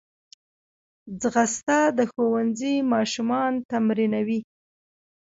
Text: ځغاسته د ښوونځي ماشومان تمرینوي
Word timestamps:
ځغاسته 1.21 1.77
د 1.97 1.99
ښوونځي 2.11 2.73
ماشومان 2.93 3.51
تمرینوي 3.71 4.39